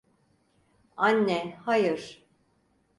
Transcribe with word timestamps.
Anne, 0.97 1.57
hayır! 1.65 2.27